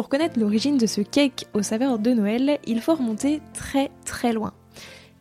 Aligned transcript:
Pour 0.00 0.08
connaître 0.08 0.40
l'origine 0.40 0.78
de 0.78 0.86
ce 0.86 1.02
cake 1.02 1.46
aux 1.52 1.60
saveurs 1.60 1.98
de 1.98 2.12
Noël, 2.12 2.58
il 2.66 2.80
faut 2.80 2.94
remonter 2.94 3.42
très 3.52 3.90
très 4.06 4.32
loin. 4.32 4.54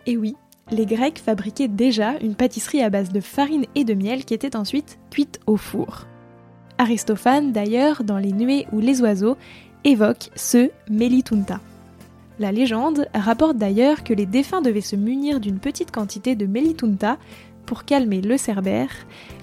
Et 0.05 0.15
oui, 0.15 0.37
les 0.71 0.85
Grecs 0.85 1.19
fabriquaient 1.19 1.67
déjà 1.67 2.13
une 2.21 2.33
pâtisserie 2.33 2.81
à 2.81 2.89
base 2.89 3.09
de 3.09 3.19
farine 3.19 3.65
et 3.75 3.83
de 3.83 3.93
miel 3.93 4.23
qui 4.23 4.33
était 4.33 4.55
ensuite 4.55 4.97
cuite 5.11 5.41
au 5.47 5.57
four. 5.57 6.07
Aristophane, 6.77 7.51
d'ailleurs, 7.51 8.05
dans 8.05 8.17
Les 8.17 8.31
Nuées 8.31 8.67
ou 8.71 8.79
les 8.79 9.01
Oiseaux, 9.01 9.35
évoque 9.83 10.29
ce 10.37 10.69
Melitunta. 10.89 11.59
La 12.39 12.53
légende 12.53 13.05
rapporte 13.13 13.57
d'ailleurs 13.57 14.05
que 14.05 14.13
les 14.13 14.25
défunts 14.25 14.61
devaient 14.61 14.79
se 14.79 14.95
munir 14.95 15.41
d'une 15.41 15.59
petite 15.59 15.91
quantité 15.91 16.37
de 16.37 16.45
Melitunta 16.45 17.17
pour 17.65 17.83
calmer 17.83 18.21
le 18.21 18.37
Cerbère, 18.37 18.91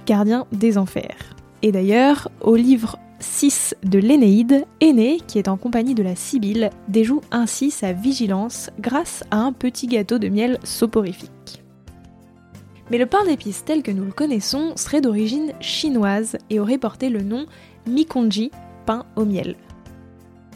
gardien 0.06 0.46
des 0.52 0.78
enfers. 0.78 1.36
Et 1.60 1.72
d'ailleurs, 1.72 2.30
au 2.40 2.56
livre 2.56 2.98
6 3.20 3.74
de 3.84 3.98
l'Énéide, 3.98 4.64
Aîné, 4.80 5.20
qui 5.26 5.38
est 5.38 5.48
en 5.48 5.56
compagnie 5.56 5.94
de 5.94 6.02
la 6.02 6.14
Sibylle, 6.14 6.70
déjoue 6.88 7.22
ainsi 7.30 7.70
sa 7.70 7.92
vigilance 7.92 8.70
grâce 8.78 9.24
à 9.30 9.38
un 9.38 9.52
petit 9.52 9.86
gâteau 9.86 10.18
de 10.18 10.28
miel 10.28 10.58
soporifique. 10.64 11.62
Mais 12.90 12.98
le 12.98 13.06
pain 13.06 13.24
d'épices 13.24 13.64
tel 13.64 13.82
que 13.82 13.90
nous 13.90 14.04
le 14.04 14.12
connaissons 14.12 14.72
serait 14.76 15.00
d'origine 15.00 15.52
chinoise 15.60 16.36
et 16.50 16.60
aurait 16.60 16.78
porté 16.78 17.08
le 17.08 17.22
nom 17.22 17.46
Mikonji, 17.86 18.50
pain 18.84 19.06
au 19.16 19.24
miel. 19.24 19.56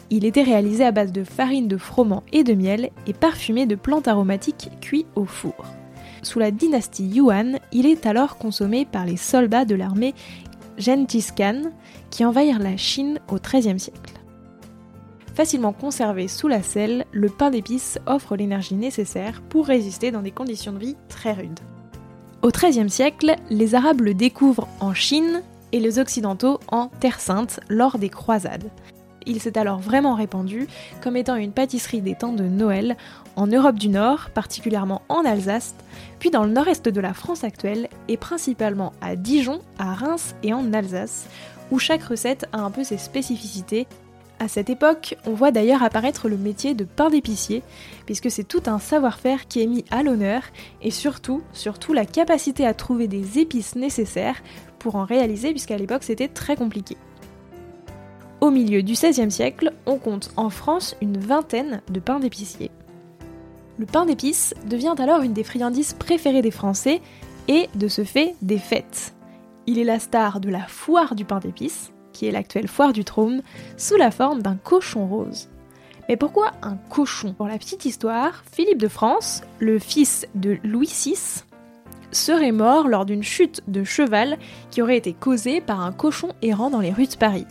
Il 0.09 0.25
était 0.25 0.43
réalisé 0.43 0.85
à 0.85 0.91
base 0.91 1.11
de 1.11 1.23
farine 1.23 1.67
de 1.67 1.77
froment 1.77 2.23
et 2.31 2.43
de 2.43 2.53
miel 2.53 2.91
et 3.07 3.13
parfumé 3.13 3.65
de 3.65 3.75
plantes 3.75 4.07
aromatiques 4.07 4.69
cuites 4.81 5.07
au 5.15 5.25
four. 5.25 5.65
Sous 6.21 6.37
la 6.37 6.51
dynastie 6.51 7.07
Yuan, 7.07 7.59
il 7.71 7.85
est 7.85 8.05
alors 8.05 8.37
consommé 8.37 8.85
par 8.85 9.05
les 9.05 9.17
soldats 9.17 9.65
de 9.65 9.75
l'armée 9.75 10.13
Genghis 10.81 11.27
Khan 11.35 11.71
qui 12.09 12.25
envahirent 12.25 12.59
la 12.59 12.75
Chine 12.75 13.19
au 13.29 13.37
XIIIe 13.37 13.79
siècle. 13.79 14.13
Facilement 15.33 15.71
conservé 15.71 16.27
sous 16.27 16.47
la 16.47 16.61
selle, 16.61 17.05
le 17.11 17.29
pain 17.29 17.51
d'épices 17.51 17.99
offre 18.05 18.35
l'énergie 18.35 18.75
nécessaire 18.75 19.41
pour 19.41 19.67
résister 19.67 20.11
dans 20.11 20.21
des 20.21 20.31
conditions 20.31 20.73
de 20.73 20.79
vie 20.79 20.97
très 21.07 21.31
rudes. 21.31 21.59
Au 22.41 22.49
XIIIe 22.49 22.89
siècle, 22.89 23.35
les 23.49 23.75
Arabes 23.75 24.01
le 24.01 24.13
découvrent 24.13 24.67
en 24.79 24.93
Chine 24.93 25.41
et 25.71 25.79
les 25.79 25.99
Occidentaux 25.99 26.59
en 26.67 26.87
Terre 26.87 27.19
Sainte 27.19 27.59
lors 27.69 27.97
des 27.97 28.09
croisades. 28.09 28.69
Il 29.25 29.39
s'est 29.39 29.57
alors 29.57 29.79
vraiment 29.79 30.15
répandu 30.15 30.67
comme 31.01 31.17
étant 31.17 31.35
une 31.35 31.51
pâtisserie 31.51 32.01
des 32.01 32.15
temps 32.15 32.33
de 32.33 32.43
Noël 32.43 32.97
en 33.35 33.47
Europe 33.47 33.77
du 33.77 33.89
Nord, 33.89 34.29
particulièrement 34.31 35.01
en 35.09 35.23
Alsace, 35.25 35.75
puis 36.19 36.31
dans 36.31 36.43
le 36.43 36.51
nord-est 36.51 36.89
de 36.89 37.01
la 37.01 37.13
France 37.13 37.43
actuelle 37.43 37.87
et 38.07 38.17
principalement 38.17 38.93
à 39.01 39.15
Dijon, 39.15 39.61
à 39.77 39.93
Reims 39.93 40.35
et 40.43 40.53
en 40.53 40.73
Alsace, 40.73 41.27
où 41.71 41.79
chaque 41.79 42.03
recette 42.03 42.47
a 42.51 42.59
un 42.59 42.71
peu 42.71 42.83
ses 42.83 42.97
spécificités. 42.97 43.87
À 44.39 44.47
cette 44.47 44.71
époque, 44.71 45.15
on 45.27 45.33
voit 45.33 45.51
d'ailleurs 45.51 45.83
apparaître 45.83 46.27
le 46.27 46.35
métier 46.35 46.73
de 46.73 46.83
pain 46.83 47.09
d'épicier, 47.09 47.61
puisque 48.07 48.31
c'est 48.31 48.43
tout 48.43 48.63
un 48.65 48.79
savoir-faire 48.79 49.47
qui 49.47 49.61
est 49.61 49.67
mis 49.67 49.85
à 49.91 50.01
l'honneur, 50.01 50.41
et 50.81 50.89
surtout, 50.89 51.43
surtout 51.53 51.93
la 51.93 52.05
capacité 52.05 52.65
à 52.65 52.73
trouver 52.73 53.07
des 53.07 53.37
épices 53.37 53.75
nécessaires 53.75 54.41
pour 54.79 54.95
en 54.95 55.05
réaliser, 55.05 55.51
puisqu'à 55.51 55.77
l'époque 55.77 56.03
c'était 56.03 56.27
très 56.27 56.55
compliqué. 56.55 56.97
Au 58.41 58.49
milieu 58.49 58.81
du 58.81 58.93
XVIe 58.93 59.29
siècle, 59.29 59.71
on 59.85 59.99
compte 59.99 60.31
en 60.35 60.49
France 60.49 60.95
une 60.99 61.19
vingtaine 61.19 61.83
de 61.91 61.99
pains 61.99 62.19
d'épicier. 62.19 62.71
Le 63.77 63.85
pain 63.85 64.07
d'épices 64.07 64.55
devient 64.67 64.95
alors 64.97 65.21
une 65.21 65.33
des 65.33 65.43
friandises 65.43 65.93
préférées 65.93 66.41
des 66.41 66.49
Français 66.49 67.01
et, 67.47 67.69
de 67.75 67.87
ce 67.87 68.03
fait, 68.03 68.33
des 68.41 68.57
fêtes. 68.57 69.13
Il 69.67 69.77
est 69.77 69.83
la 69.83 69.99
star 69.99 70.39
de 70.39 70.49
la 70.49 70.63
foire 70.63 71.13
du 71.13 71.23
pain 71.23 71.37
d'épices, 71.37 71.91
qui 72.13 72.25
est 72.25 72.31
l'actuelle 72.31 72.67
foire 72.67 72.93
du 72.93 73.05
trône, 73.05 73.43
sous 73.77 73.95
la 73.95 74.09
forme 74.09 74.41
d'un 74.41 74.55
cochon 74.55 75.05
rose. 75.05 75.47
Mais 76.09 76.17
pourquoi 76.17 76.49
un 76.63 76.77
cochon? 76.89 77.33
Pour 77.33 77.47
la 77.47 77.59
petite 77.59 77.85
histoire, 77.85 78.43
Philippe 78.51 78.81
de 78.81 78.87
France, 78.87 79.43
le 79.59 79.77
fils 79.77 80.27
de 80.33 80.57
Louis 80.63 80.91
VI, 80.91 81.43
serait 82.11 82.51
mort 82.51 82.87
lors 82.87 83.05
d'une 83.05 83.23
chute 83.23 83.61
de 83.67 83.83
cheval 83.83 84.39
qui 84.71 84.81
aurait 84.81 84.97
été 84.97 85.13
causée 85.13 85.61
par 85.61 85.81
un 85.81 85.91
cochon 85.91 86.29
errant 86.41 86.71
dans 86.71 86.81
les 86.81 86.91
rues 86.91 87.05
de 87.05 87.15
Paris. 87.15 87.45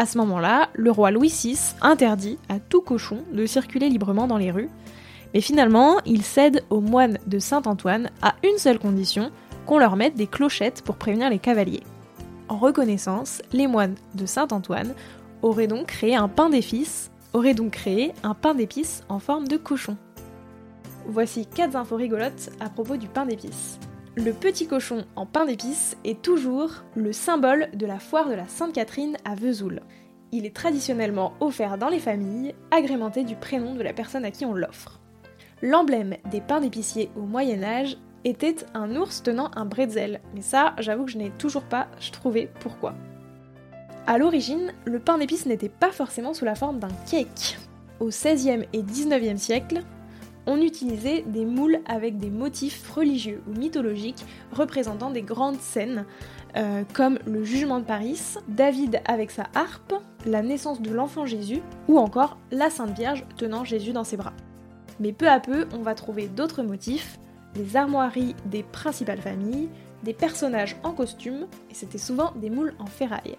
À 0.00 0.06
ce 0.06 0.16
moment-là, 0.16 0.70
le 0.72 0.90
roi 0.90 1.10
Louis 1.10 1.28
VI 1.28 1.58
interdit 1.82 2.38
à 2.48 2.58
tout 2.58 2.80
cochon 2.80 3.18
de 3.34 3.44
circuler 3.44 3.90
librement 3.90 4.26
dans 4.26 4.38
les 4.38 4.50
rues, 4.50 4.70
mais 5.34 5.42
finalement, 5.42 5.98
il 6.06 6.22
cède 6.22 6.64
aux 6.70 6.80
moines 6.80 7.18
de 7.26 7.38
Saint-Antoine 7.38 8.08
à 8.22 8.34
une 8.42 8.56
seule 8.56 8.78
condition, 8.78 9.30
qu'on 9.66 9.76
leur 9.76 9.96
mette 9.96 10.14
des 10.14 10.26
clochettes 10.26 10.80
pour 10.80 10.96
prévenir 10.96 11.28
les 11.28 11.38
cavaliers. 11.38 11.82
En 12.48 12.56
reconnaissance, 12.56 13.42
les 13.52 13.66
moines 13.66 13.96
de 14.14 14.24
Saint-Antoine 14.24 14.94
auraient 15.42 15.66
donc 15.66 15.88
créé 15.88 16.16
un 16.16 16.28
pain 16.28 16.48
d'épices, 16.48 17.10
auraient 17.34 17.52
donc 17.52 17.72
créé 17.72 18.14
un 18.22 18.32
pain 18.32 18.54
d'épices 18.54 19.04
en 19.10 19.18
forme 19.18 19.48
de 19.48 19.58
cochon. 19.58 19.98
Voici 21.04 21.44
4 21.44 21.76
infos 21.76 21.96
rigolotes 21.96 22.48
à 22.58 22.70
propos 22.70 22.96
du 22.96 23.06
pain 23.06 23.26
d'épices. 23.26 23.78
Le 24.22 24.34
petit 24.34 24.66
cochon 24.66 25.06
en 25.16 25.24
pain 25.24 25.46
d'épices 25.46 25.96
est 26.04 26.20
toujours 26.20 26.84
le 26.94 27.10
symbole 27.10 27.70
de 27.72 27.86
la 27.86 27.98
foire 27.98 28.28
de 28.28 28.34
la 28.34 28.46
Sainte-Catherine 28.46 29.16
à 29.24 29.34
Vesoul. 29.34 29.80
Il 30.30 30.44
est 30.44 30.54
traditionnellement 30.54 31.32
offert 31.40 31.78
dans 31.78 31.88
les 31.88 32.00
familles, 32.00 32.54
agrémenté 32.70 33.24
du 33.24 33.34
prénom 33.34 33.74
de 33.74 33.82
la 33.82 33.94
personne 33.94 34.26
à 34.26 34.30
qui 34.30 34.44
on 34.44 34.52
l'offre. 34.52 35.00
L'emblème 35.62 36.16
des 36.30 36.42
pains 36.42 36.60
d'épicier 36.60 37.10
au 37.16 37.22
Moyen 37.22 37.62
Âge 37.62 37.96
était 38.24 38.56
un 38.74 38.94
ours 38.94 39.22
tenant 39.22 39.50
un 39.56 39.64
bretzel, 39.64 40.20
mais 40.34 40.42
ça, 40.42 40.74
j'avoue 40.78 41.06
que 41.06 41.12
je 41.12 41.18
n'ai 41.18 41.30
toujours 41.30 41.64
pas 41.64 41.88
trouvé 42.12 42.50
pourquoi. 42.60 42.94
A 44.06 44.18
l'origine, 44.18 44.74
le 44.84 44.98
pain 44.98 45.16
d'épices 45.16 45.46
n'était 45.46 45.70
pas 45.70 45.92
forcément 45.92 46.34
sous 46.34 46.44
la 46.44 46.54
forme 46.54 46.78
d'un 46.78 46.92
cake. 47.10 47.58
Au 48.00 48.08
XVIe 48.08 48.66
et 48.74 48.82
XIXe 48.82 49.40
siècle, 49.40 49.82
on 50.50 50.60
utilisait 50.60 51.22
des 51.22 51.44
moules 51.44 51.78
avec 51.86 52.18
des 52.18 52.28
motifs 52.28 52.90
religieux 52.90 53.40
ou 53.48 53.56
mythologiques 53.56 54.24
représentant 54.52 55.10
des 55.10 55.22
grandes 55.22 55.60
scènes, 55.60 56.04
euh, 56.56 56.82
comme 56.92 57.20
le 57.24 57.44
jugement 57.44 57.78
de 57.78 57.84
Paris, 57.84 58.20
David 58.48 59.00
avec 59.04 59.30
sa 59.30 59.44
harpe, 59.54 59.94
la 60.26 60.42
naissance 60.42 60.82
de 60.82 60.90
l'enfant 60.90 61.24
Jésus, 61.24 61.62
ou 61.86 61.98
encore 61.98 62.36
la 62.50 62.68
Sainte 62.68 62.96
Vierge 62.96 63.24
tenant 63.36 63.64
Jésus 63.64 63.92
dans 63.92 64.04
ses 64.04 64.16
bras. 64.16 64.32
Mais 64.98 65.12
peu 65.12 65.28
à 65.28 65.38
peu, 65.38 65.66
on 65.72 65.82
va 65.82 65.94
trouver 65.94 66.26
d'autres 66.26 66.64
motifs, 66.64 67.18
les 67.54 67.76
armoiries 67.76 68.34
des 68.46 68.64
principales 68.64 69.20
familles, 69.20 69.68
des 70.02 70.14
personnages 70.14 70.76
en 70.82 70.92
costume, 70.92 71.46
et 71.70 71.74
c'était 71.74 71.98
souvent 71.98 72.32
des 72.36 72.50
moules 72.50 72.74
en 72.80 72.86
ferraille. 72.86 73.36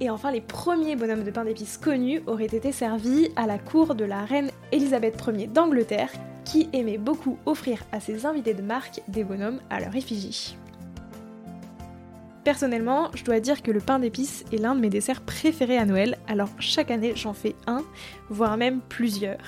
Et 0.00 0.10
enfin, 0.10 0.30
les 0.30 0.42
premiers 0.42 0.94
bonhommes 0.94 1.24
de 1.24 1.30
pain 1.30 1.44
d'épices 1.44 1.78
connus 1.78 2.22
auraient 2.26 2.44
été 2.44 2.70
servis 2.70 3.30
à 3.36 3.46
la 3.46 3.58
cour 3.58 3.94
de 3.94 4.04
la 4.04 4.24
reine 4.24 4.50
Elisabeth 4.72 5.22
Ier 5.26 5.46
d'Angleterre, 5.46 6.10
qui 6.44 6.68
aimait 6.72 6.98
beaucoup 6.98 7.38
offrir 7.46 7.82
à 7.92 8.00
ses 8.00 8.26
invités 8.26 8.54
de 8.54 8.62
marque 8.62 9.00
des 9.08 9.24
bonhommes 9.24 9.60
à 9.70 9.80
leur 9.80 9.96
effigie. 9.96 10.56
Personnellement, 12.44 13.10
je 13.14 13.24
dois 13.24 13.40
dire 13.40 13.60
que 13.62 13.72
le 13.72 13.80
pain 13.80 13.98
d'épices 13.98 14.44
est 14.52 14.58
l'un 14.58 14.76
de 14.76 14.80
mes 14.80 14.90
desserts 14.90 15.22
préférés 15.22 15.78
à 15.78 15.84
Noël, 15.84 16.16
alors 16.28 16.50
chaque 16.60 16.92
année 16.92 17.14
j'en 17.16 17.32
fais 17.32 17.56
un, 17.66 17.82
voire 18.28 18.56
même 18.56 18.80
plusieurs. 18.88 19.42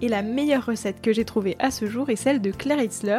Et 0.00 0.08
la 0.08 0.22
meilleure 0.22 0.66
recette 0.66 1.00
que 1.00 1.12
j'ai 1.12 1.24
trouvée 1.24 1.56
à 1.58 1.72
ce 1.72 1.86
jour 1.86 2.10
est 2.10 2.16
celle 2.16 2.40
de 2.40 2.52
Claire 2.52 2.80
Hitzler. 2.80 3.18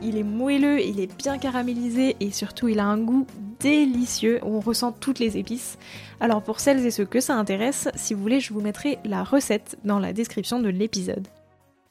Il 0.00 0.16
est 0.16 0.22
moelleux, 0.22 0.80
il 0.80 1.00
est 1.00 1.12
bien 1.16 1.38
caramélisé 1.38 2.14
et 2.20 2.30
surtout 2.30 2.68
il 2.68 2.78
a 2.78 2.84
un 2.84 2.98
goût 2.98 3.26
délicieux 3.62 4.40
on 4.42 4.60
ressent 4.60 4.92
toutes 4.92 5.18
les 5.18 5.38
épices. 5.38 5.78
Alors 6.20 6.42
pour 6.42 6.60
celles 6.60 6.84
et 6.84 6.90
ceux 6.90 7.04
que 7.04 7.20
ça 7.20 7.36
intéresse, 7.36 7.88
si 7.94 8.14
vous 8.14 8.20
voulez, 8.20 8.40
je 8.40 8.52
vous 8.52 8.60
mettrai 8.60 8.98
la 9.04 9.24
recette 9.24 9.78
dans 9.84 9.98
la 9.98 10.12
description 10.12 10.60
de 10.60 10.68
l'épisode. 10.68 11.28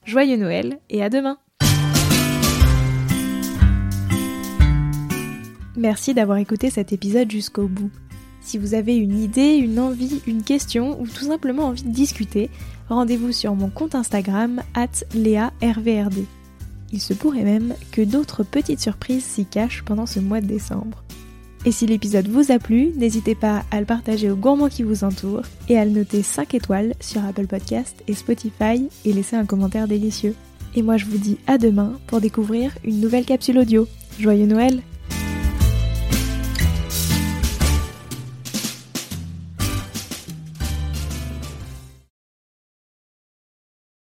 Joyeux 0.05 0.37
Noël 0.37 0.79
et 0.89 1.03
à 1.03 1.09
demain 1.09 1.37
Merci 5.77 6.13
d'avoir 6.13 6.37
écouté 6.37 6.69
cet 6.69 6.91
épisode 6.91 7.31
jusqu'au 7.31 7.67
bout. 7.67 7.89
Si 8.41 8.57
vous 8.57 8.73
avez 8.73 8.95
une 8.97 9.19
idée, 9.19 9.55
une 9.55 9.79
envie, 9.79 10.21
une 10.27 10.43
question 10.43 10.99
ou 10.99 11.07
tout 11.07 11.25
simplement 11.25 11.67
envie 11.67 11.83
de 11.83 11.91
discuter, 11.91 12.49
rendez-vous 12.89 13.31
sur 13.31 13.55
mon 13.55 13.69
compte 13.69 13.95
Instagram 13.95 14.61
at 14.73 14.87
léarvrd. 15.13 16.25
Il 16.91 16.99
se 16.99 17.13
pourrait 17.13 17.43
même 17.43 17.73
que 17.91 18.01
d'autres 18.01 18.43
petites 18.43 18.81
surprises 18.81 19.23
s'y 19.23 19.45
cachent 19.45 19.83
pendant 19.83 20.05
ce 20.05 20.19
mois 20.19 20.41
de 20.41 20.47
décembre. 20.47 21.03
Et 21.63 21.71
si 21.71 21.85
l'épisode 21.85 22.27
vous 22.27 22.51
a 22.51 22.57
plu, 22.57 22.91
n'hésitez 22.95 23.35
pas 23.35 23.63
à 23.69 23.79
le 23.79 23.85
partager 23.85 24.31
aux 24.31 24.35
gourmands 24.35 24.69
qui 24.69 24.81
vous 24.81 25.03
entourent 25.03 25.45
et 25.69 25.77
à 25.77 25.85
le 25.85 25.91
noter 25.91 26.23
5 26.23 26.55
étoiles 26.55 26.95
sur 26.99 27.23
Apple 27.23 27.45
Podcast 27.45 28.03
et 28.07 28.15
Spotify 28.15 28.89
et 29.05 29.13
laisser 29.13 29.35
un 29.35 29.45
commentaire 29.45 29.87
délicieux. 29.87 30.35
Et 30.75 30.81
moi 30.81 30.97
je 30.97 31.05
vous 31.05 31.17
dis 31.17 31.37
à 31.45 31.57
demain 31.59 31.99
pour 32.07 32.19
découvrir 32.19 32.71
une 32.83 32.99
nouvelle 32.99 33.25
capsule 33.25 33.59
audio. 33.59 33.87
Joyeux 34.19 34.47
Noël 34.47 34.81